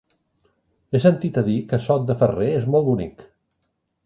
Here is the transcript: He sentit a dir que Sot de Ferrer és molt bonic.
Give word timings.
He 0.97 1.01
sentit 1.03 1.37
a 1.41 1.43
dir 1.49 1.59
que 1.73 1.81
Sot 1.89 2.09
de 2.09 2.17
Ferrer 2.23 2.49
és 2.55 2.67
molt 2.77 2.89
bonic. 2.89 3.29